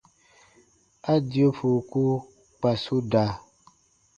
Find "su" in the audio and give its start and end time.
2.83-2.95